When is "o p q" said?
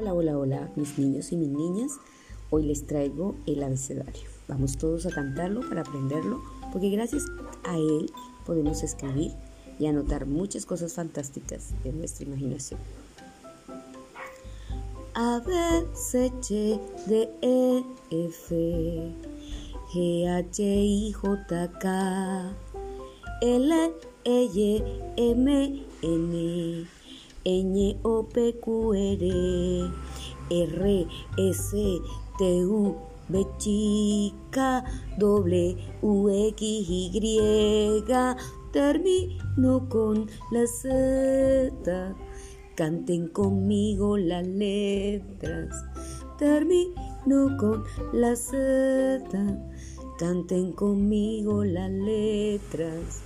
28.02-28.94